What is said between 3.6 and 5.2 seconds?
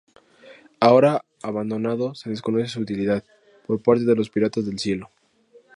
por parte de los piratas del cielo.